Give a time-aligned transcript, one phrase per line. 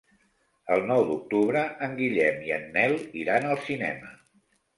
[0.75, 4.13] El nou d'octubre en Guillem i en Nel iran al cinema.